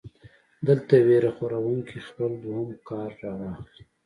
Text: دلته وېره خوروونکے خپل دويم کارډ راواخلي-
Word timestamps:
دلته 0.67 0.95
وېره 1.07 1.31
خوروونکے 1.37 1.97
خپل 2.07 2.31
دويم 2.43 2.69
کارډ 2.87 3.15
راواخلي- 3.23 3.83